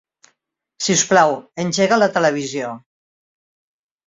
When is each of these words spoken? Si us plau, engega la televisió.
Si 0.85 0.95
us 0.99 1.03
plau, 1.11 1.33
engega 1.65 2.01
la 2.01 2.09
televisió. 2.17 2.73